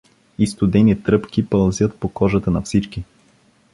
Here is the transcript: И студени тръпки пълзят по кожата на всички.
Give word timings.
И 0.39 0.47
студени 0.47 1.03
тръпки 1.03 1.49
пълзят 1.49 1.99
по 1.99 2.09
кожата 2.09 2.51
на 2.51 2.61
всички. 2.61 3.03